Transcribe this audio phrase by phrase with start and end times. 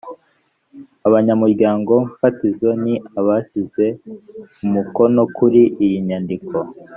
[1.07, 3.85] abanyamuryango fatizo ni abashyize
[4.65, 6.55] umukono kuri iyi nyandiko